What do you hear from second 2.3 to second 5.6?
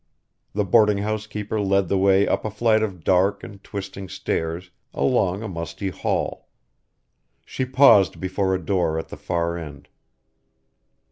a flight of dark and twisting stairs, along a